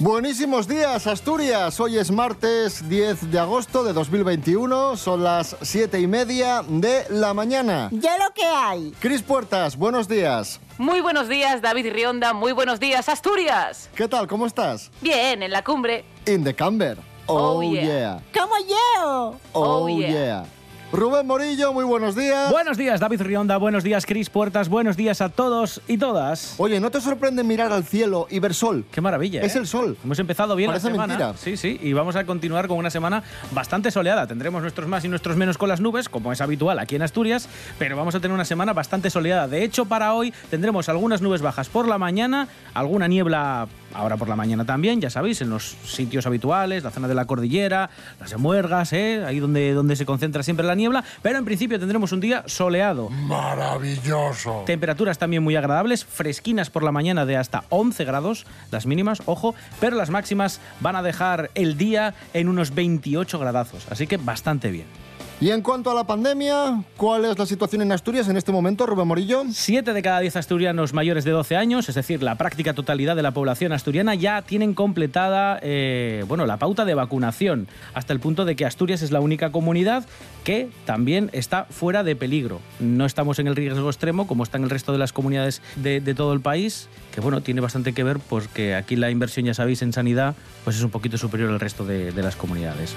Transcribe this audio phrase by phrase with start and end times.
[0.00, 1.80] Buenísimos días, Asturias.
[1.80, 4.96] Hoy es martes 10 de agosto de 2021.
[4.96, 7.88] Son las 7 y media de la mañana.
[7.90, 8.92] Ya lo que hay.
[9.00, 10.60] Cris Puertas, buenos días.
[10.78, 12.32] Muy buenos días, David Rionda.
[12.32, 13.90] Muy buenos días, Asturias.
[13.96, 14.28] ¿Qué tal?
[14.28, 14.92] ¿Cómo estás?
[15.00, 16.04] Bien, en la cumbre.
[16.26, 16.96] In the camber.
[17.26, 18.22] Oh, yeah.
[18.32, 19.36] Como yo.
[19.52, 20.08] Oh, Oh, yeah.
[20.08, 20.44] yeah.
[20.90, 22.50] Rubén Morillo, muy buenos días.
[22.50, 23.58] Buenos días, David Rionda.
[23.58, 24.70] Buenos días, Cris Puertas.
[24.70, 26.54] Buenos días a todos y todas.
[26.56, 28.86] Oye, ¿no te sorprende mirar al cielo y ver sol?
[28.90, 29.42] Qué maravilla.
[29.42, 29.58] Es ¿eh?
[29.58, 29.98] el sol.
[30.02, 31.18] Hemos empezado bien Parece la semana.
[31.18, 31.34] mentira.
[31.36, 31.78] Sí, sí.
[31.82, 34.26] Y vamos a continuar con una semana bastante soleada.
[34.26, 37.50] Tendremos nuestros más y nuestros menos con las nubes, como es habitual aquí en Asturias,
[37.78, 39.46] pero vamos a tener una semana bastante soleada.
[39.46, 44.28] De hecho, para hoy tendremos algunas nubes bajas por la mañana, alguna niebla ahora por
[44.28, 48.32] la mañana también, ya sabéis, en los sitios habituales, la zona de la cordillera, las
[48.32, 49.24] emuergas, ¿eh?
[49.26, 53.08] ahí donde, donde se concentra siempre la niebla, pero en principio tendremos un día soleado.
[53.10, 54.62] Maravilloso.
[54.66, 59.54] Temperaturas también muy agradables, fresquinas por la mañana de hasta 11 grados, las mínimas, ojo,
[59.80, 64.70] pero las máximas van a dejar el día en unos 28 gradazos, así que bastante
[64.70, 65.07] bien.
[65.40, 68.86] Y en cuanto a la pandemia, ¿cuál es la situación en Asturias en este momento,
[68.86, 69.44] Rubén Morillo?
[69.48, 73.22] 7 de cada 10 asturianos mayores de 12 años, es decir, la práctica totalidad de
[73.22, 78.44] la población asturiana, ya tienen completada eh, bueno, la pauta de vacunación, hasta el punto
[78.44, 80.06] de que Asturias es la única comunidad
[80.42, 82.60] que también está fuera de peligro.
[82.80, 86.14] No estamos en el riesgo extremo como están el resto de las comunidades de, de
[86.16, 89.82] todo el país, que bueno, tiene bastante que ver porque aquí la inversión, ya sabéis,
[89.82, 92.96] en sanidad pues es un poquito superior al resto de, de las comunidades.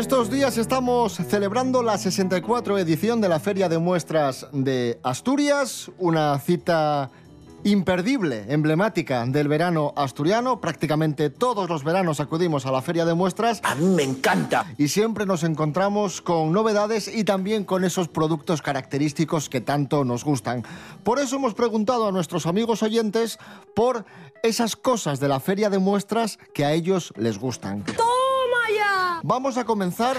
[0.00, 6.38] Estos días estamos celebrando la 64 edición de la Feria de Muestras de Asturias, una
[6.38, 7.10] cita
[7.64, 10.58] imperdible, emblemática del verano asturiano.
[10.58, 14.64] Prácticamente todos los veranos acudimos a la Feria de Muestras A mí me encanta.
[14.78, 20.24] y siempre nos encontramos con novedades y también con esos productos característicos que tanto nos
[20.24, 20.64] gustan.
[21.04, 23.38] Por eso hemos preguntado a nuestros amigos oyentes
[23.74, 24.06] por
[24.42, 27.84] esas cosas de la Feria de Muestras que a ellos les gustan.
[29.22, 30.16] Vamos a comenzar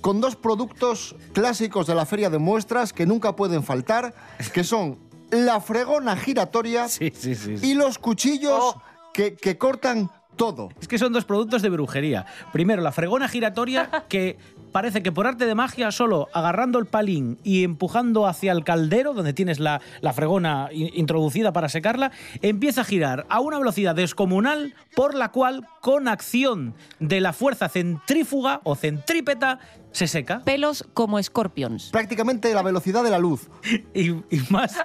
[0.00, 4.14] con dos productos clásicos de la feria de muestras que nunca pueden faltar,
[4.52, 4.98] que son
[5.30, 7.58] la fregona giratoria Sí, sí, sí.
[7.58, 7.66] sí.
[7.70, 8.74] y los cuchillos
[9.12, 10.10] que, que cortan
[10.40, 10.70] todo.
[10.80, 12.24] Es que son dos productos de brujería.
[12.50, 14.38] Primero, la fregona giratoria, que
[14.72, 19.12] parece que por arte de magia, solo agarrando el palín y empujando hacia el caldero,
[19.12, 24.72] donde tienes la, la fregona introducida para secarla, empieza a girar a una velocidad descomunal,
[24.96, 29.58] por la cual, con acción de la fuerza centrífuga o centrípeta,
[29.92, 30.42] se seca.
[30.44, 31.90] Pelos como scorpions.
[31.90, 33.48] Prácticamente la velocidad de la luz.
[33.94, 34.76] y, y más,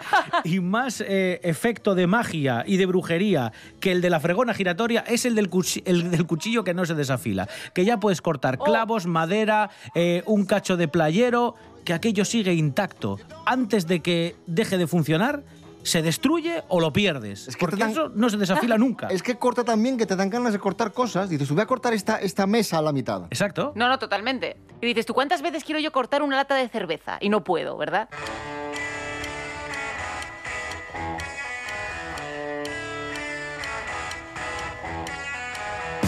[0.43, 5.01] y más eh, efecto de magia y de brujería que el de la fregona giratoria
[5.07, 7.47] es el del, cuchi- el del cuchillo que no se desafila.
[7.73, 13.19] Que ya puedes cortar clavos, madera, eh, un cacho de playero, que aquello sigue intacto.
[13.45, 15.43] Antes de que deje de funcionar,
[15.85, 17.47] se destruye o lo pierdes.
[17.47, 19.07] Es que porque dan- eso no se desafila nunca.
[19.07, 21.29] Es que corta también que te dan ganas de cortar cosas.
[21.29, 23.23] Dices, voy a cortar esta, esta mesa a la mitad.
[23.25, 23.71] Exacto.
[23.75, 24.57] No, no, totalmente.
[24.81, 27.17] Y dices, ¿tú cuántas veces quiero yo cortar una lata de cerveza?
[27.21, 28.09] Y no puedo, ¿verdad?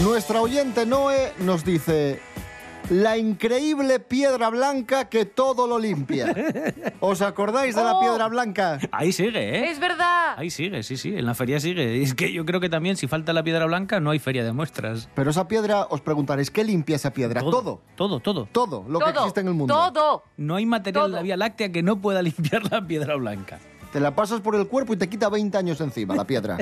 [0.04, 2.22] Nuestra oyente Noé nos dice,
[2.89, 6.34] la increíble piedra blanca que todo lo limpia.
[7.01, 8.00] ¿Os acordáis de la Oh.
[8.00, 8.80] piedra blanca?
[8.92, 9.69] Ahí sigue, ¿eh?
[9.72, 10.36] ¡Es verdad!
[10.38, 11.13] Ahí sigue, sí, sí.
[11.16, 12.01] En la feria sigue.
[12.07, 14.54] Es que yo creo que también, si falta la piedra blanca, no hay feria de
[14.54, 15.10] muestras.
[15.16, 17.42] Pero esa piedra, os preguntaréis, ¿qué limpia esa piedra?
[17.42, 17.81] Todo.
[17.95, 18.48] Todo, todo.
[18.51, 19.74] Todo lo que existe en el mundo.
[19.74, 20.24] Todo.
[20.38, 21.16] No hay material en Todo.
[21.18, 23.60] la Vía Láctea que no pueda limpiar la piedra blanca.
[23.92, 26.57] Te la pasas por el cuerpo y te quita 20 años encima la piedra.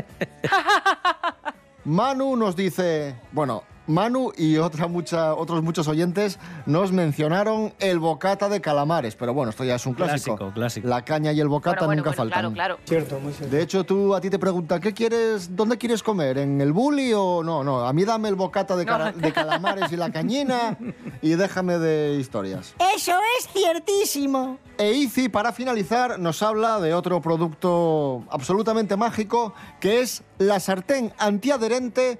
[1.83, 8.49] Manu nos dice, bueno, Manu y otra mucha, otros muchos oyentes nos mencionaron el bocata
[8.49, 10.35] de calamares, pero bueno, esto ya es un clásico.
[10.37, 10.87] Clásico, clásico.
[10.87, 12.53] La caña y el bocata Bueno, bueno, nunca bueno, faltan.
[12.53, 13.49] claro, claro.
[13.49, 16.37] De hecho, tú a ti te preguntan, ¿qué quieres, dónde quieres comer?
[16.37, 17.63] ¿En el bully o no?
[17.63, 20.77] No, a mí dame el bocata de, cara- de calamares y la cañina
[21.21, 22.73] y déjame de historias.
[22.95, 24.57] Eso es ciertísimo.
[24.77, 31.13] E Izi, para finalizar, nos habla de otro producto absolutamente mágico, que es la sartén
[31.17, 32.19] antiadherente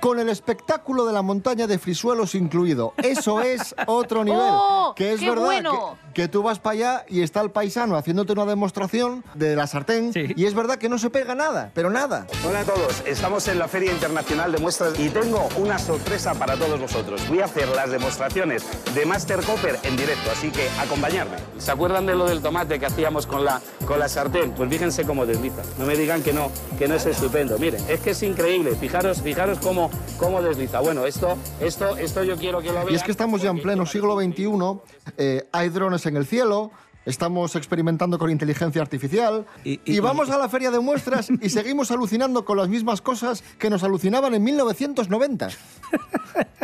[0.00, 2.94] con el espectáculo de la montaña de Frisuelos incluido.
[2.98, 4.40] Eso es otro nivel.
[4.42, 5.96] ¡Oh, que es qué verdad bueno!
[6.14, 9.66] que, que tú vas para allá y está el paisano haciéndote una demostración de la
[9.66, 10.32] sartén Sí.
[10.36, 12.26] y es verdad que no se pega nada, pero nada.
[12.46, 16.56] Hola a todos, estamos en la Feria Internacional de Muestras y tengo una sorpresa para
[16.56, 17.26] todos vosotros.
[17.28, 21.36] Voy a hacer las demostraciones de Master Copper en directo, así que acompañadme.
[21.58, 24.52] ¿Se acuerdan de lo del tomate que hacíamos con la, con la sartén?
[24.52, 25.62] Pues fíjense cómo desliza.
[25.78, 27.58] No me digan que no, que no es estupendo.
[27.58, 28.74] Miren, es que es increíble.
[28.76, 29.87] Fijaros, fijaros cómo,
[30.18, 30.80] cómo desliza.
[30.80, 32.92] Bueno, esto, esto, esto yo quiero que lo vean.
[32.92, 34.80] Y es que estamos ya en pleno siglo XXI,
[35.16, 36.70] eh, hay drones en el cielo,
[37.06, 41.48] estamos experimentando con inteligencia artificial y, Y- y- vamos a la feria de muestras y
[41.50, 45.48] seguimos alucinando con las mismas cosas que nos alucinaban en 1990.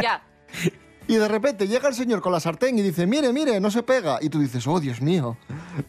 [0.02, 0.22] Ya.
[1.06, 3.82] Y de repente llega el señor con la sartén y dice, mire, mire, no se
[3.82, 4.18] pega.
[4.22, 5.36] Y tú dices, oh, Dios mío,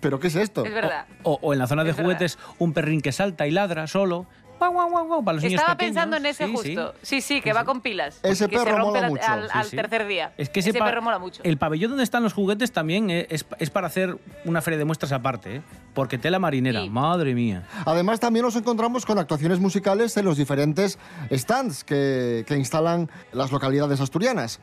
[0.01, 0.65] ¿pero qué es esto?
[0.65, 1.05] Es verdad.
[1.23, 2.09] O, o en la zona de Es verdad.
[2.11, 4.25] juguetes, un perrín que salta y ladra solo.
[4.57, 5.95] Guau, guau, guau, guau, para los niños Estaba pequeños.
[5.95, 6.75] pensando en ese Sí, sí.
[6.75, 6.93] justo.
[7.01, 8.19] Sí, sí, que va con pilas.
[8.23, 9.23] Ese que se perro rompe mola al- mucho.
[9.27, 9.75] al, Sí, al sí.
[9.75, 10.33] tercer día.
[10.37, 11.41] Es que ese, ese, pa- perro mola mucho.
[11.43, 15.11] El pabellón donde están los juguetes también es, es para hacer una feria de muestras
[15.11, 15.61] aparte, ¿eh?
[15.93, 16.89] porque tela marinera, Sí.
[16.89, 17.63] madre mía.
[17.85, 20.97] Además, también nos encontramos con actuaciones musicales en los diferentes
[21.31, 24.59] stands que, que instalan las localidades asturianas.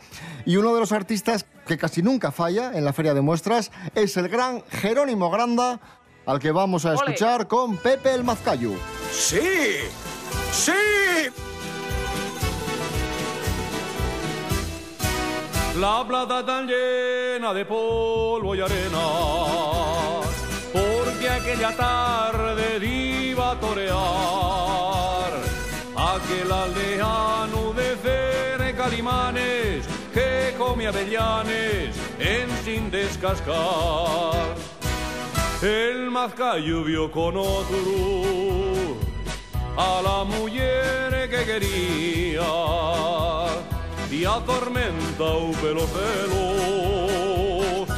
[0.47, 4.17] Y uno de los artistas que casi nunca falla en la feria de muestras es
[4.17, 5.81] el gran Jerónimo Granda,
[6.27, 6.97] al que vamos a Ole.
[6.97, 8.75] escuchar con Pepe el Mazcayu.
[9.13, 9.39] ¡Sí!
[10.53, 10.73] ¡Sí!
[15.79, 19.07] La plata tan llena de polvo y arena,
[20.73, 25.33] porque aquella tarde iba a torear
[25.97, 27.93] aquel aldeano de
[28.77, 34.62] Calimanes que come avellanes en sin descascar.
[35.63, 38.97] El mazcayo vio con otro
[39.77, 42.43] a la mujer que quería
[44.11, 47.89] y atormentó pelos celos.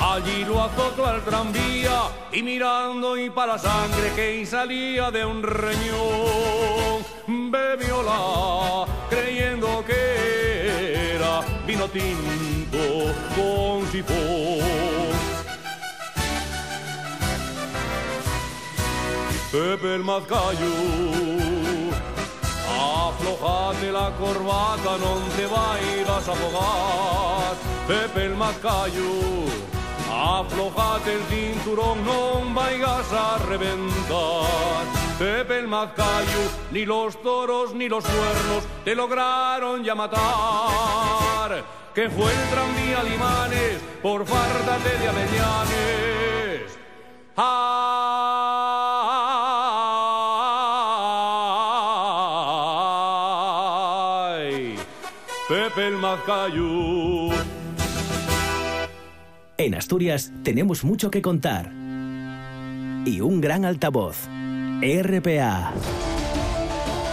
[0.00, 5.44] Allí lo azotó al tranvía y mirando y para la sangre que salía de un
[5.44, 7.04] reñón,
[7.52, 14.71] bebióla creyendo que era vino tinto con sifón.
[19.52, 20.72] Pepe el Mazcayo.
[22.72, 27.56] Aflojate la corbata, non te vayas a afogar.
[27.86, 29.12] Pepe el Mazcayo.
[30.08, 34.88] Aflojate el cinturón, non vayas a reventar.
[35.18, 41.62] Pepe el Mazcayo, ni los toros ni los cuernos te lograron ya matar.
[41.94, 46.78] Que fue el tranvía Limanes por fártate de avellanes.
[47.36, 48.41] ¡Ay!
[59.62, 61.72] En Asturias tenemos mucho que contar.
[63.06, 64.26] Y un gran altavoz.
[64.82, 65.72] RPA.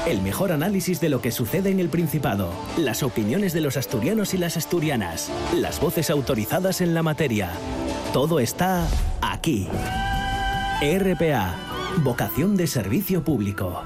[0.08, 2.52] El mejor análisis de lo que sucede en el Principado.
[2.76, 5.32] Las opiniones de los asturianos y las asturianas.
[5.56, 7.52] Las voces autorizadas en la materia.
[8.14, 8.88] Todo está
[9.22, 9.68] aquí.
[10.82, 11.54] RPA.
[12.04, 13.84] Vocación de servicio público.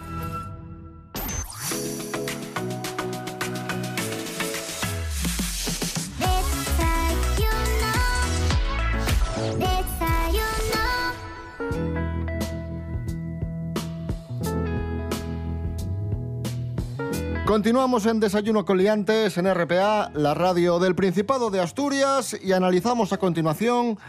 [17.53, 23.13] Continuamos en Desayuno con Liantes en RPA, la radio del Principado de Asturias, y analizamos
[23.13, 23.99] a continuación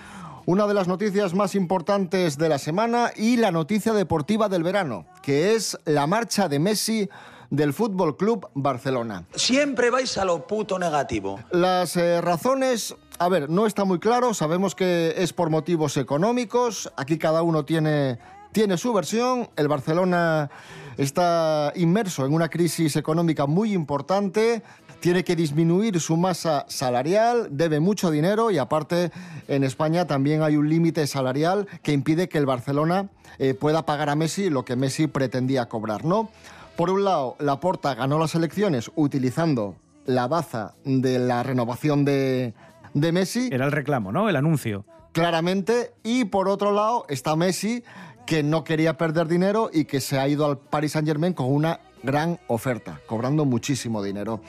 [0.47, 5.05] una de las noticias más importantes de la semana y la noticia deportiva del verano,
[5.21, 7.11] que es la marcha de Messi
[7.51, 9.27] del Fútbol Club Barcelona.
[9.35, 11.39] Siempre vais a lo puto negativo.
[11.51, 16.91] Las eh, razones, a ver, no está muy claro, sabemos que es por motivos económicos,
[16.97, 18.19] aquí cada uno tiene,
[18.55, 20.49] tiene su versión, el Barcelona
[20.97, 24.63] está inmerso en una crisis económica muy importante,
[25.01, 29.11] tiene que disminuir su masa salarial, debe mucho dinero y aparte
[29.49, 33.09] en España también hay un límite salarial que impide que el Barcelona
[33.41, 36.31] eh, pueda pagar a Messi lo que Messi pretendía cobrar, ¿no?
[36.77, 39.75] Por un lado, Laporta ganó las elecciones utilizando
[40.07, 42.55] la baza de la renovación de,
[42.95, 44.29] de Messi, Era el reclamo, ¿no?
[44.29, 44.85] El anuncio.
[45.11, 47.83] claramente, y por otro lado está Messi,
[48.27, 51.81] que no quería perder dinero y que se ha ido al Paris Saint-Germain con una
[52.03, 54.41] gran oferta, cobrando muchísimo dinero.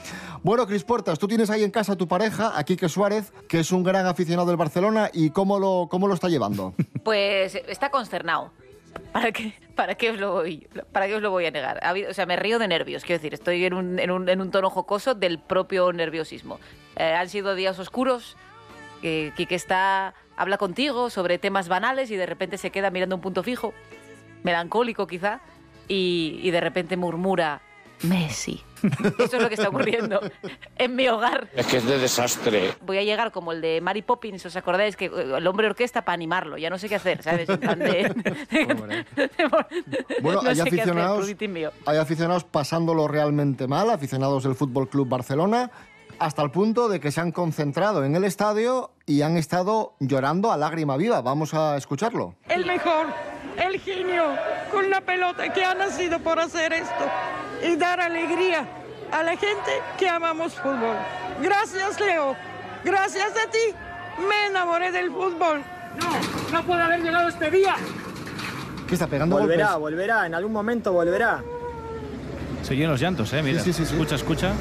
[0.44, 3.60] Bueno, Cris Puertas, tú tienes ahí en casa a tu pareja, a Quique Suárez, que
[3.60, 6.74] es un gran aficionado del Barcelona, ¿y cómo lo, cómo lo está llevando?
[7.03, 8.51] Pues está consternado.
[9.12, 11.79] ¿Para qué, para, qué os lo voy, ¿Para qué os lo voy a negar?
[12.10, 15.13] O sea, me río de nervios, quiero decir, estoy en un, en un, tono jocoso
[15.13, 16.60] del propio nerviosismo.
[16.96, 18.38] Eh, han sido días oscuros,
[19.01, 23.22] que Quique está, habla contigo sobre temas banales y de repente se queda mirando un
[23.22, 23.74] punto fijo,
[24.44, 25.39] melancólico quizá,
[25.88, 27.62] y, y de repente murmura,
[28.04, 28.62] Messi.
[29.18, 30.20] Eso es lo que está ocurriendo
[30.77, 31.48] en mi hogar.
[31.56, 32.74] Es que es de desastre.
[32.82, 34.96] Voy a llegar como el de Mary Poppins, ¿os acordáis?
[34.96, 37.48] Que eh, el hombre orquesta para animarlo, ya no sé qué hacer, ¿sabes?
[37.48, 38.13] De-
[40.22, 41.27] Bueno, no hay hacer, aficionados,
[41.86, 45.72] hay aficionados pasándolo realmente mal, aficionados del Fútbol Club Barcelona,
[46.19, 50.51] hasta el punto de que se han concentrado en el estadio y han estado llorando
[50.51, 51.22] a lágrima viva.
[51.22, 52.36] Vamos a escucharlo.
[52.50, 53.07] el mejor,
[53.57, 54.24] el genio
[54.72, 57.05] con la pelota que ha nacido por hacer esto
[57.67, 58.67] y dar alegría
[59.12, 60.95] a la gente que amamos fútbol.
[61.41, 62.36] Gracias, Leo.
[62.84, 63.75] Gracias a ti
[64.27, 65.62] me enamoré del fútbol.
[66.00, 67.75] No, no puede haber llegado este día.
[68.88, 69.79] ¿Qué está pegando Volverá, golpes?
[69.81, 71.43] volverá, en algún momento volverá.
[72.63, 73.41] Se oyen los llantos, ¿eh?
[73.43, 73.93] Mira, Sí, sí, sí, sí.
[73.93, 74.51] escucha, escucha.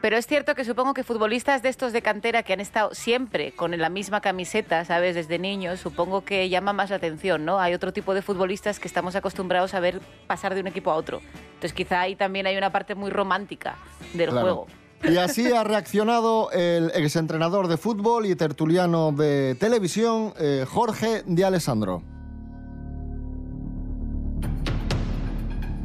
[0.00, 3.52] Pero es cierto que supongo que futbolistas de estos de cantera que han estado siempre
[3.52, 5.14] con la misma camiseta, ¿sabes?
[5.14, 7.60] Desde niños, supongo que llama más la atención, ¿no?
[7.60, 10.94] Hay otro tipo de futbolistas que estamos acostumbrados a ver pasar de un equipo a
[10.94, 11.20] otro.
[11.54, 13.76] Entonces quizá ahí también hay una parte muy romántica
[14.14, 14.40] del Claro.
[14.46, 14.66] juego.
[15.02, 21.44] Y así ha reaccionado el exentrenador de fútbol y tertuliano de televisión, eh, Jorge de
[21.44, 22.02] Alessandro.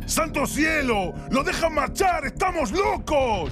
[0.06, 1.14] ¡Santo cielo!
[1.32, 2.26] ¡Lo dejan marchar!
[2.26, 3.52] ¡Estamos locos!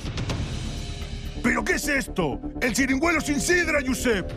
[1.44, 2.40] ¿Pero qué es esto?
[2.62, 4.32] ¡El chiringuelo sin sidra, Josep!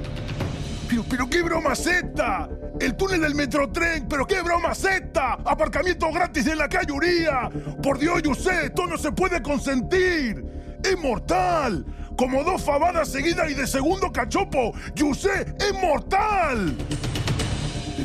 [0.89, 2.49] ¿Pero, pero qué broma esta?
[2.81, 4.09] ¡El túnel del Metrotren!
[4.09, 5.35] ¿Pero qué broma esta?
[5.35, 7.49] ¡Aparcamiento gratis en la calle Uría!
[7.81, 8.65] ¡Por Dios, Josep!
[8.65, 10.45] ¡Esto no se puede consentir!
[10.83, 11.87] ¡Es mortal!
[12.19, 14.73] Como dos fabadas seguidas y de segundo cachopo.
[14.99, 15.61] ¡Josep!
[15.63, 16.77] ¡Es mortal!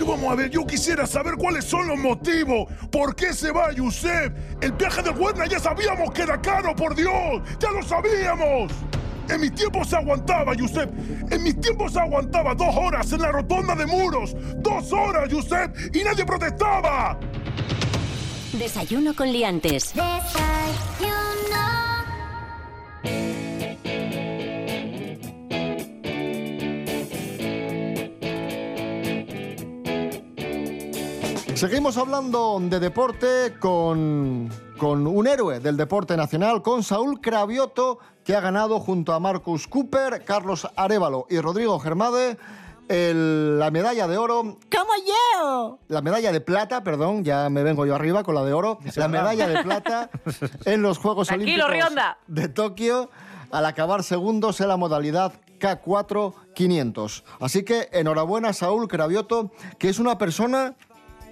[0.01, 2.67] Pero vamos a ver, yo quisiera saber cuáles son los motivos.
[2.91, 4.31] ¿Por qué se va, Yusef?
[4.60, 7.13] El viaje del Huerna ya sabíamos que era caro, por Dios.
[7.60, 8.72] ¡Ya lo sabíamos!
[9.29, 10.89] En mis tiempos se aguantaba, Yusef.
[11.29, 14.36] En mis tiempos se aguantaba dos horas en la rotonda de muros.
[14.55, 15.70] Dos horas, Yusef.
[15.93, 17.20] Y nadie protestaba.
[18.53, 19.93] Desayuno con liantes.
[31.62, 34.50] Seguimos hablando de deporte con,
[34.80, 39.68] con un héroe del deporte nacional, con Saúl Cravioto, que ha ganado junto a Marcus
[39.68, 42.39] Cooper, Carlos Arevalo y Rodrigo Germade
[42.89, 45.77] el- la medalla de oro, ¡Como yo!
[45.88, 49.08] la medalla de plata, perdón, ya me vengo yo arriba con la de oro, la
[49.08, 50.10] medalla de plata
[50.65, 52.18] en los Juegos Tranquilo, Olímpicos Rionda.
[52.25, 53.12] de Tokio
[53.51, 57.24] al acabar segundos en la modalidad K4 500.
[57.39, 60.74] Así que enhorabuena Saúl Cravioto, que es una persona,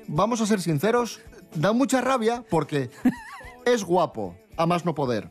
[0.09, 1.21] vamos a ser sinceros,
[1.53, 2.89] da mucha rabia porque
[3.65, 5.29] es guapo, a más no poder,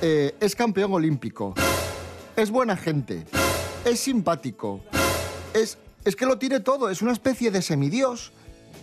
[0.00, 1.54] eh, es campeón olímpico,
[2.36, 3.24] es buena gente,
[3.84, 4.80] es simpático,
[5.54, 8.32] es, es que lo tiene todo, es una especie de semidios.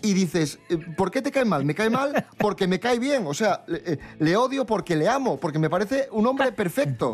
[0.02, 1.66] Y dices, eh, ¿por qué te cae mal?
[1.66, 3.28] Me cae mal porque me cae bien.
[3.28, 7.12] O sea, le, eh, le odio porque le amo, porque me parece un hombre perfecto.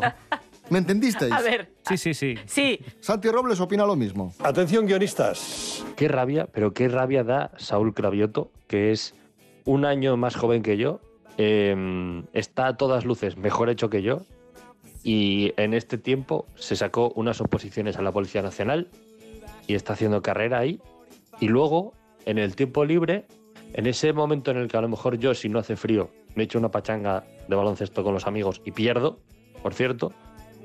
[0.70, 1.32] ¿Me entendisteis?
[1.32, 1.72] A ver.
[1.88, 2.34] Sí, sí, sí.
[2.46, 2.80] Sí.
[3.00, 4.34] Santi Robles opina lo mismo.
[4.40, 5.84] Atención, guionistas.
[5.96, 9.14] Qué rabia, pero qué rabia da Saúl Cravioto, que es
[9.64, 11.00] un año más joven que yo,
[11.38, 14.22] eh, está a todas luces mejor hecho que yo,
[15.04, 18.88] y en este tiempo se sacó unas oposiciones a la Policía Nacional
[19.68, 20.80] y está haciendo carrera ahí.
[21.38, 21.92] Y luego,
[22.24, 23.24] en el tiempo libre,
[23.72, 26.42] en ese momento en el que a lo mejor yo, si no hace frío, me
[26.42, 29.20] echo una pachanga de baloncesto con los amigos y pierdo,
[29.62, 30.12] por cierto,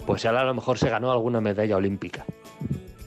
[0.05, 2.25] pues él a lo mejor se ganó alguna medalla olímpica.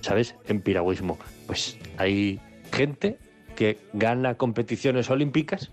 [0.05, 0.37] ¿sabes?
[0.47, 1.19] En piragüismo.
[1.47, 2.39] Pues hay
[2.73, 3.19] gente
[3.57, 5.73] que gana competiciones olímpicas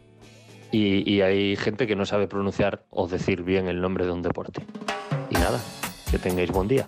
[0.71, 4.21] y, y hay gente que no sabe pronunciar o decir bien el nombre de un
[4.21, 4.65] deporte.
[5.29, 5.59] Y nada,
[6.09, 6.87] que tengáis buen día.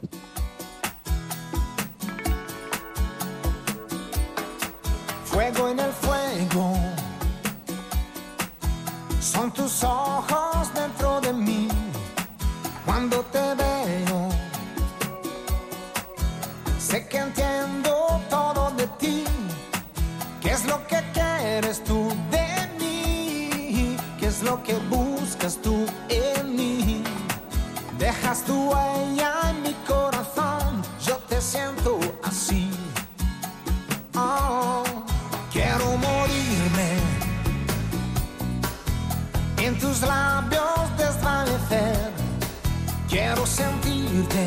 [43.13, 44.43] Quiero sentirte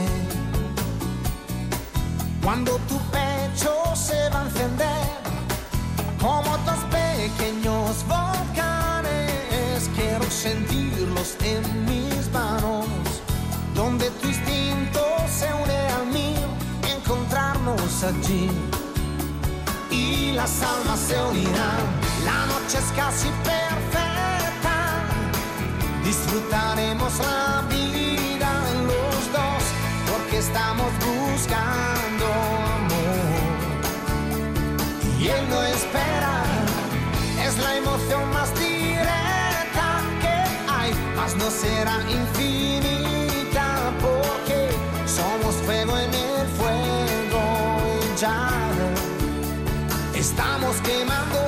[2.43, 5.07] cuando tu pecho se va a encender
[6.21, 9.89] como dos pequeños volcanes.
[9.95, 12.87] Quiero sentirlos en mis manos,
[13.73, 16.49] donde tu instinto se une al mío,
[16.93, 18.51] encontrarnos allí
[19.93, 21.85] y las almas se unirán.
[22.25, 25.05] La noche es casi perfecta,
[26.03, 28.16] disfrutaremos la vida
[30.47, 32.25] estamos buscando
[32.79, 33.37] amor.
[35.21, 36.35] Y él no espera,
[37.47, 39.87] es la emoción más directa
[40.23, 40.37] que
[40.79, 43.67] hay, mas no será infinita,
[44.05, 44.59] porque
[45.19, 47.43] somos fuego en el fuego
[48.05, 48.49] y ya
[50.15, 51.46] estamos quemándonos.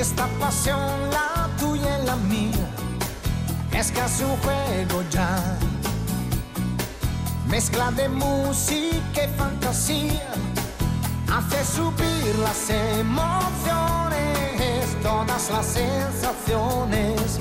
[0.00, 2.66] Esta pasión, la tuya y la mía,
[3.70, 5.58] es casi un juego ya.
[7.46, 10.32] Mezcla de música y fantasía
[11.30, 13.36] hace subir las emociones,
[15.02, 17.38] todas las sensaciones.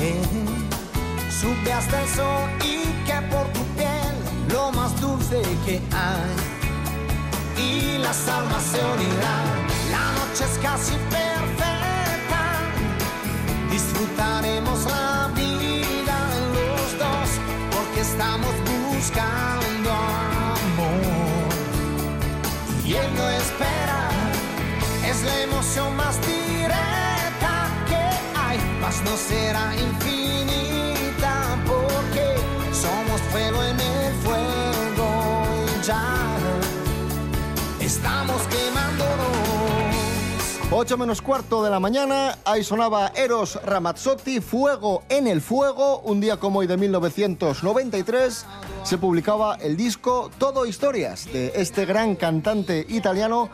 [1.40, 4.16] Sube hasta el sol y que por tu piel
[4.52, 6.36] lo más dulce que hay.
[7.58, 11.29] Y las almas se unirán, la noche es casi perfecta.
[14.00, 16.18] Disfrutaremos la vida
[16.54, 17.30] los dos,
[17.70, 18.54] porque estamos
[18.94, 21.50] buscando amor
[22.86, 24.10] y él no espera.
[25.06, 30.29] Es la emoción más directa que hay, mas no será infinita
[40.82, 46.22] 8 menos cuarto de la mañana, ahí sonaba Eros Ramazzotti, Fuego en el Fuego, un
[46.22, 48.46] día como hoy de 1993
[48.84, 53.50] se publicaba el disco Todo Historias de este gran cantante italiano,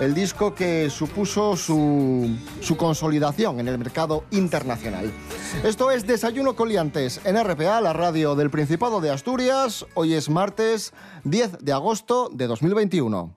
[0.00, 5.12] el disco que supuso su, su consolidación en el mercado internacional.
[5.62, 10.94] Esto es Desayuno Coliantes en RPA, la radio del Principado de Asturias, hoy es martes
[11.24, 13.36] 10 de agosto de 2021.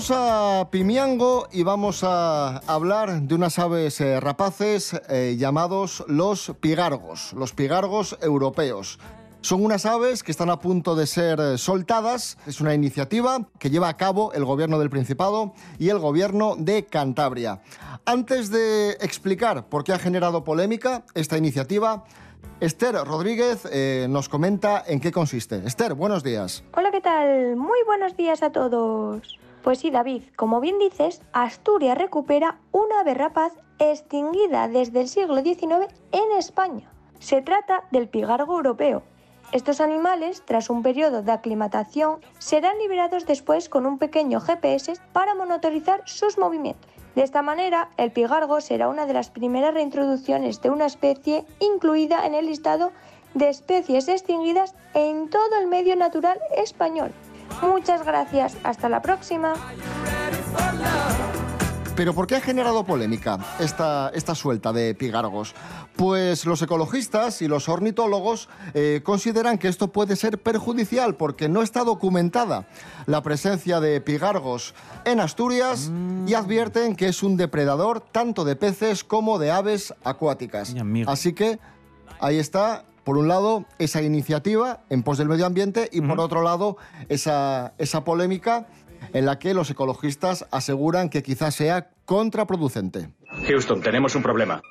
[0.00, 6.54] Vamos a Pimiango y vamos a hablar de unas aves eh, rapaces eh, llamados los
[6.58, 8.98] pigargos, los pigargos europeos.
[9.42, 12.38] Son unas aves que están a punto de ser eh, soltadas.
[12.46, 16.86] Es una iniciativa que lleva a cabo el gobierno del Principado y el gobierno de
[16.86, 17.60] Cantabria.
[18.06, 22.04] Antes de explicar por qué ha generado polémica esta iniciativa,
[22.60, 25.56] Esther Rodríguez eh, nos comenta en qué consiste.
[25.66, 26.64] Esther, buenos días.
[26.74, 27.56] Hola, ¿qué tal?
[27.56, 29.38] Muy buenos días a todos.
[29.62, 35.42] Pues sí, David, como bien dices, Asturias recupera una ave rapaz extinguida desde el siglo
[35.42, 36.90] XIX en España.
[37.18, 39.02] Se trata del pigargo europeo.
[39.52, 45.34] Estos animales, tras un periodo de aclimatación, serán liberados después con un pequeño GPS para
[45.34, 46.88] monitorizar sus movimientos.
[47.14, 52.24] De esta manera, el pigargo será una de las primeras reintroducciones de una especie incluida
[52.24, 52.92] en el listado
[53.34, 57.12] de especies extinguidas en todo el medio natural español.
[57.62, 59.54] Muchas gracias, hasta la próxima.
[62.00, 65.54] Pero ¿por qué ha generado polémica esta, esta suelta de pigargos?
[65.96, 71.60] Pues los ecologistas y los ornitólogos eh, consideran que esto puede ser perjudicial porque no
[71.60, 72.66] está documentada
[73.04, 75.90] la presencia de pigargos en Asturias
[76.26, 80.74] y advierten que es un depredador tanto de peces como de aves acuáticas.
[81.06, 81.58] Así que
[82.18, 86.42] ahí está, por un lado, esa iniciativa en pos del medio ambiente y por otro
[86.42, 86.76] lado,
[87.08, 88.66] esa, esa polémica
[89.12, 93.10] en la que los ecologistas aseguran que quizás sea contraproducente.
[93.46, 94.62] Houston, tenemos un problema.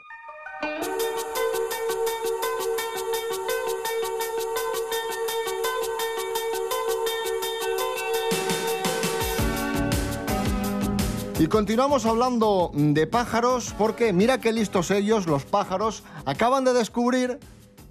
[11.39, 17.39] Y continuamos hablando de pájaros porque mira qué listos ellos, los pájaros, acaban de descubrir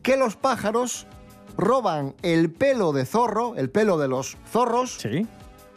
[0.09, 1.07] que los pájaros
[1.59, 4.97] roban el pelo de zorro, el pelo de los zorros,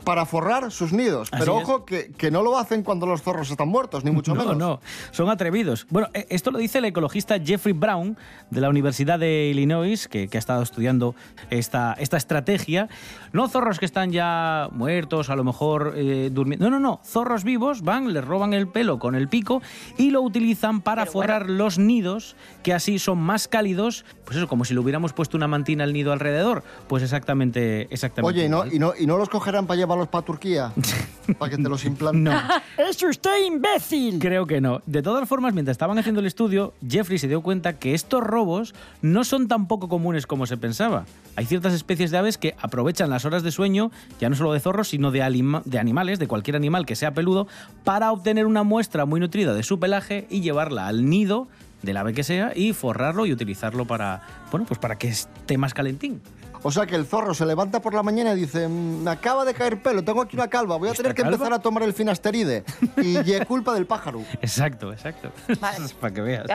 [0.04, 1.30] para forrar sus nidos.
[1.32, 1.64] Así Pero es.
[1.64, 4.58] ojo, que, que no lo hacen cuando los zorros están muertos, ni mucho no, menos.
[4.58, 4.80] No,
[5.12, 5.88] son atrevidos.
[5.90, 8.18] Bueno, eh, esto lo dice el ecologista Jeffrey Brown
[8.50, 11.16] de la Universidad de Illinois, que, que ha estado estudiando
[11.50, 12.90] esta, esta estrategia.
[13.34, 16.70] No zorros que están ya muertos, a lo mejor eh, durmiendo.
[16.70, 17.02] No, no, no.
[17.06, 19.62] Zorros vivos van, les roban el pelo con el pico
[19.98, 24.06] y lo utilizan para forrar los nidos, que así son más cálidos.
[24.26, 26.64] Pues eso, como si le hubiéramos puesto una mantina al nido alrededor.
[26.88, 28.38] Pues exactamente, exactamente.
[28.38, 29.78] Oye, ¿y no, y, no, ¿y no los cogerán para
[30.10, 30.71] para Turquía?
[31.38, 32.23] ¿Para que te los implanten?
[32.25, 32.32] No.
[32.77, 34.19] ¡Es usted imbécil!
[34.19, 34.82] Creo que no.
[34.86, 38.73] De todas formas, mientras estaban haciendo el estudio, Jeffrey se dio cuenta que estos robos
[39.01, 41.06] no son tan poco comunes como se pensaba.
[41.36, 44.60] Hay ciertas especies de aves que aprovechan las horas de sueño, ya no solo de
[44.60, 47.47] zorros, sino de, alima- de animales, de cualquier animal que sea peludo,
[47.84, 51.47] para obtener una muestra muy nutrida de su pelaje y llevarla al nido
[51.82, 55.73] del ave que sea y forrarlo y utilizarlo para, bueno, pues para que esté más
[55.73, 56.21] calentín.
[56.63, 59.43] O sea que el zorro se levanta por la mañana y dice, "Mm, me acaba
[59.45, 61.36] de caer pelo, tengo aquí una calva, voy a tener que calva?
[61.36, 62.63] empezar a tomar el finasteride.
[62.97, 64.21] Y es culpa del pájaro.
[64.41, 65.32] Exacto, exacto.
[65.60, 65.88] Vale.
[66.00, 66.45] para que veas.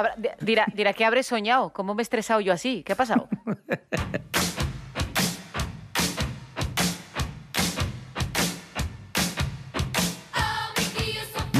[0.40, 1.70] Dirá, dirá que habré soñado.
[1.70, 2.82] ¿Cómo me he estresado yo así?
[2.84, 3.28] ¿Qué ha pasado?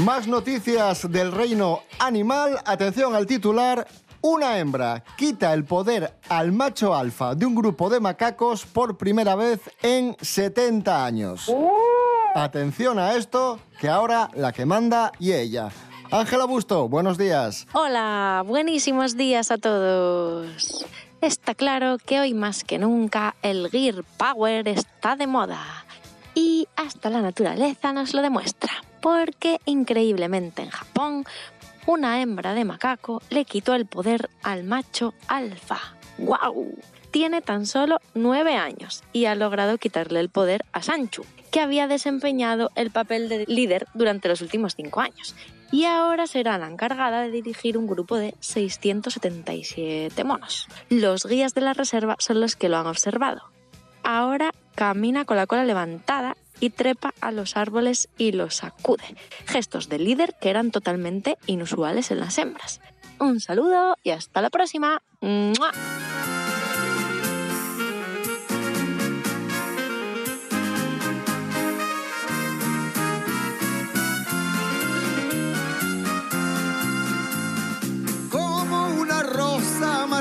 [0.05, 2.59] Más noticias del reino animal.
[2.65, 3.87] Atención al titular.
[4.29, 9.37] Una hembra quita el poder al macho alfa de un grupo de macacos por primera
[9.37, 11.49] vez en 70 años.
[12.35, 15.69] Atención a esto, que ahora la que manda y ella.
[16.11, 17.69] Ángela Busto, buenos días.
[17.73, 20.85] Hola, buenísimos días a todos.
[21.21, 25.63] Está claro que hoy más que nunca el Gear Power está de moda.
[26.35, 31.25] Y hasta la naturaleza nos lo demuestra, porque increíblemente en Japón,
[31.87, 35.79] una hembra de macaco le quitó el poder al macho alfa.
[36.19, 36.77] ¡Guau!
[37.11, 41.87] Tiene tan solo nueve años y ha logrado quitarle el poder a Sanchu, que había
[41.87, 45.35] desempeñado el papel de líder durante los últimos cinco años
[45.73, 50.69] y ahora será la encargada de dirigir un grupo de 677 monos.
[50.91, 53.43] Los guías de la reserva son los que lo han observado.
[54.03, 59.17] Ahora camina con la cola levantada y trepa a los árboles y los sacude.
[59.47, 62.81] Gestos de líder que eran totalmente inusuales en las hembras.
[63.19, 65.03] Un saludo y hasta la próxima.
[65.21, 65.73] ¡Mua!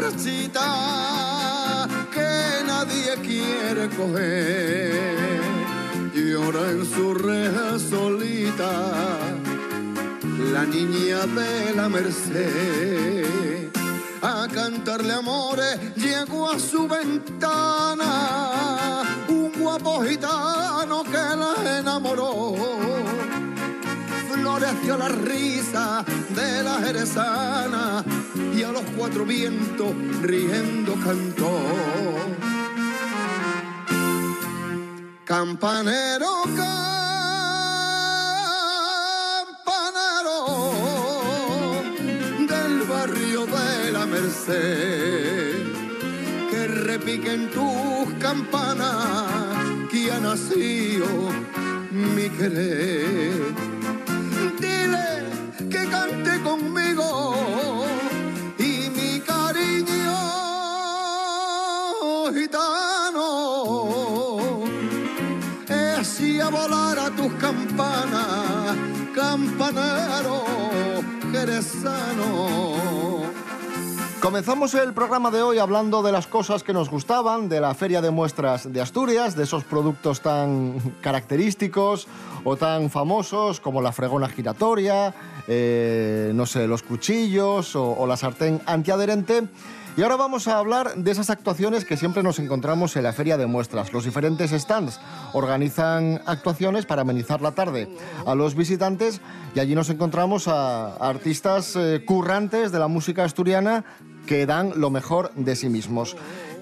[0.01, 4.94] marchita que nadie quiere coger.
[7.13, 8.71] Reja solita
[10.51, 13.69] la niña de la merced.
[14.21, 18.13] A cantarle amores llegó a su ventana
[19.27, 22.55] un guapo gitano que la enamoró
[24.45, 28.03] floreció la risa de la jerezana
[28.55, 31.59] y a los cuatro vientos riendo cantó.
[35.25, 36.43] Campanero
[46.51, 49.57] que repiquen tus campanas
[49.89, 51.07] que ha nacido
[51.91, 53.53] mi querer
[54.59, 55.07] dile
[55.71, 57.35] que cante conmigo
[58.59, 60.17] y mi cariño
[62.33, 63.27] gitano
[65.69, 68.75] es a volar a tus campanas,
[69.15, 70.43] campanero
[71.31, 72.74] jerezano.
[74.21, 78.01] Comenzamos el programa de hoy hablando de las cosas que nos gustaban, de la Feria
[78.01, 82.07] de Muestras de Asturias, de esos productos tan característicos
[82.43, 85.13] o tan famosos como la fregona giratoria,
[85.47, 89.43] eh, no sé, los cuchillos o, o la sartén antiadherente.
[89.97, 93.37] Y ahora vamos a hablar de esas actuaciones que siempre nos encontramos en la Feria
[93.37, 93.93] de Muestras.
[93.93, 94.99] Los diferentes stands
[95.31, 97.87] organizan actuaciones para amenizar la tarde
[98.25, 99.21] a los visitantes
[99.55, 103.85] y allí nos encontramos a artistas eh, currantes de la música asturiana
[104.27, 106.17] que dan lo mejor de sí mismos.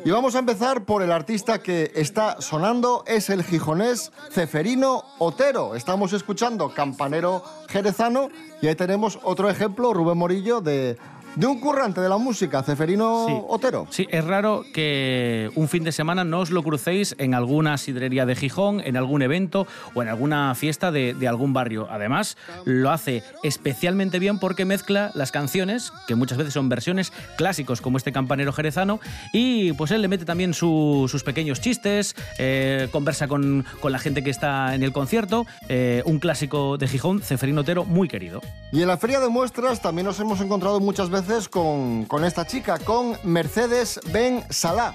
[0.06, 5.76] Y vamos a empezar por el artista que está sonando, es el gijonés Ceferino Otero.
[5.76, 8.28] Estamos escuchando Campanero Jerezano
[8.62, 10.98] y ahí tenemos otro ejemplo, Rubén Morillo, de
[11.36, 13.34] de un currante de la música, Ceferino Sí.
[13.48, 13.88] Otero.
[13.90, 18.26] Sí, es raro que un fin de semana no os lo crucéis en alguna sidrería
[18.28, 19.66] de Gijón, en algún evento
[19.96, 21.88] o en alguna fiesta de, de algún barrio.
[21.90, 27.82] Además, lo hace especialmente bien porque mezcla las canciones, que muchas veces son versiones clásicos
[27.82, 29.00] como este campanero jerezano,
[29.34, 33.98] y pues él le mete también su- sus pequeños chistes, eh, conversa con, con la
[33.98, 35.48] gente que está en el concierto.
[35.70, 38.42] eh, un clásico de Gijón, Ceferino Otero, muy querido.
[38.72, 42.46] Y en la feria de muestras también nos hemos encontrado muchas veces con, con esta
[42.46, 44.94] chica, con Mercedes Ben Salah.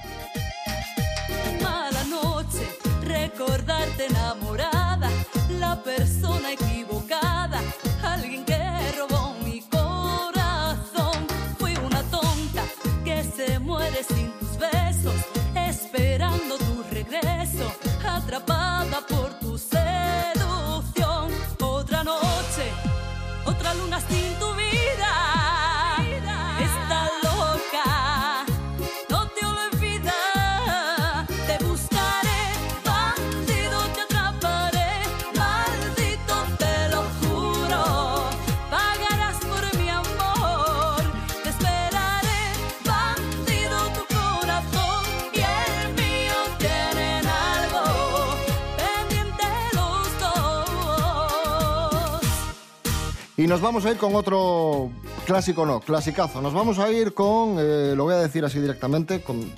[53.48, 54.90] Nos vamos a ir con otro
[55.24, 56.42] clásico, no, clasicazo.
[56.42, 59.50] Nos vamos a ir con, eh, lo voy a decir así directamente, con,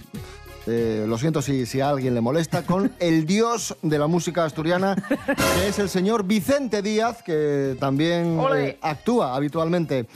[0.68, 4.44] eh, lo siento si, si a alguien le molesta, con el dios de la música
[4.44, 4.94] asturiana,
[5.26, 10.06] que es el señor Vicente Díaz, que también eh, actúa habitualmente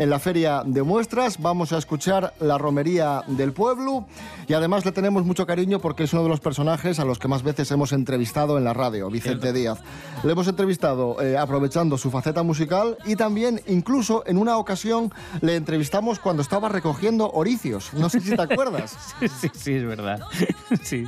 [0.00, 1.38] en la feria de muestras.
[1.40, 4.06] Vamos a escuchar la romería del pueblo
[4.48, 7.28] y además le tenemos mucho cariño porque es uno de los personajes a los que
[7.28, 9.78] más veces hemos entrevistado en la radio, Vicente Díaz.
[10.24, 15.56] Le hemos entrevistado eh, aprovechando su faceta musical y también incluso en una ocasión le
[15.56, 17.92] entrevistamos cuando estaba recogiendo oricios.
[17.92, 18.96] No sé si te acuerdas.
[19.20, 20.20] Sí, sí, sí, es verdad.
[20.82, 21.04] Sí.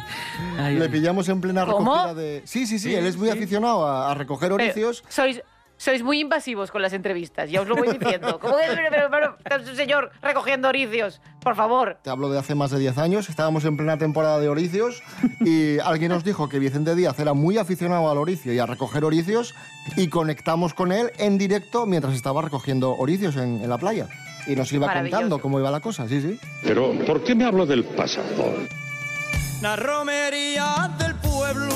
[0.59, 1.95] Ay, Le pillamos en plena ¿Cómo?
[1.95, 2.43] recogida de...
[2.45, 3.39] Sí, sí, sí, Sí, él es muy sí.
[3.39, 5.03] aficionado a, a recoger Pero oricios.
[5.09, 5.41] sois,
[5.83, 8.39] sois muy invasivos con las entrevistas, ya os lo voy diciendo.
[8.41, 11.21] ¿Cómo que, pero, pero, señor recogiendo oricios?
[11.43, 11.99] Por favor.
[12.03, 15.03] Te hablo de hace más de 10 años, estábamos en plena temporada de oricios
[15.41, 19.05] y alguien nos dijo que Vicente Díaz era muy aficionado al oricio y a recoger
[19.05, 19.57] oricios
[19.97, 24.07] y conectamos con él en directo mientras estaba recogiendo oricios en, en la playa.
[24.47, 26.39] Y nos iba contando cómo iba la cosa, sí, sí.
[26.63, 28.55] Pero, ¿por qué me hablo del pasado?
[29.61, 31.75] La romería del pueblo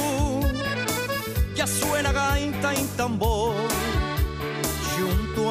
[1.57, 3.55] ya suena gaita y tambor.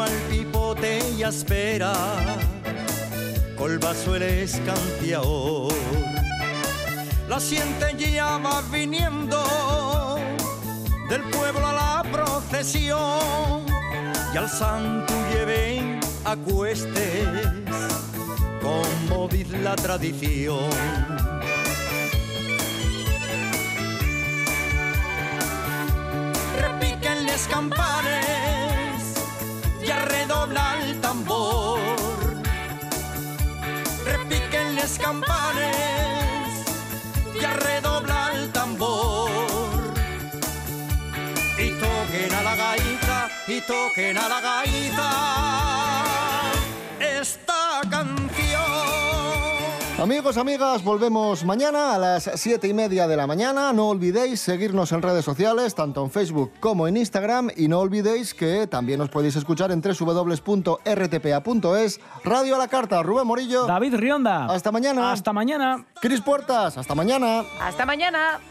[0.02, 1.94] Al pipote ya espera,
[3.58, 5.74] col vaso el escanteador.
[7.30, 10.18] La siente ya va viniendo
[11.10, 13.66] del pueblo a la procesión
[14.34, 17.28] y al santo lleven a cuestes
[18.62, 20.70] como dice la tradición.
[26.62, 27.26] repiquen
[34.86, 35.76] Las campanas
[37.34, 39.32] y redobla el tambor.
[41.58, 45.75] Y toquen a la gaita, y toquen a la gaita
[49.98, 53.72] Amigos, amigas, volvemos mañana a las 7 y media de la mañana.
[53.72, 57.50] No olvidéis seguirnos en redes sociales, tanto en Facebook como en Instagram.
[57.56, 60.82] Y no olvidéis que también os podéis escuchar en www.rtpa.es.
[62.26, 63.66] Radio a la carta, Rubén Morillo.
[63.68, 64.48] David Rionda.
[64.48, 65.14] Hasta mañana.
[65.14, 65.86] Hasta mañana.
[66.02, 67.46] Cris Puertas, hasta mañana.
[67.62, 68.42] Hasta mañana.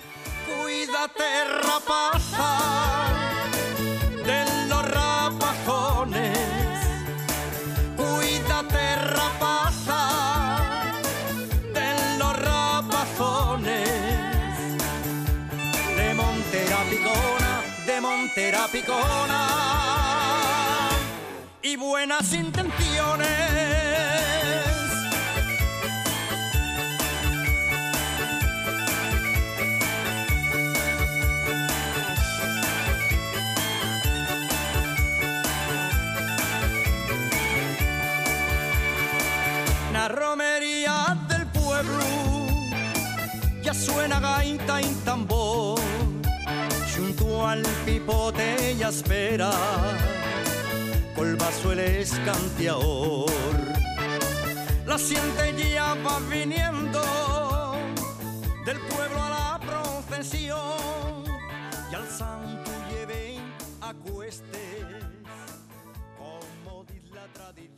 [0.46, 2.59] Cuídate, rapaza,
[4.24, 6.54] de los rapazones.
[18.72, 19.48] Picona.
[21.62, 23.28] Y buenas intenciones.
[39.92, 42.04] La romería del pueblo
[43.62, 45.73] ya suena gaita y tambor.
[47.42, 49.51] Al pipote y espera
[51.14, 53.31] col vaso el escanteador.
[54.87, 57.77] La siente ya va viniendo
[58.64, 61.25] del pueblo a la procesión
[61.90, 63.42] y al santo lleven
[63.81, 64.87] a cuestes
[66.16, 67.73] como dice la tradición.